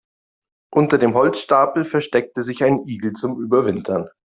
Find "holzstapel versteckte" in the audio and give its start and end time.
1.13-2.41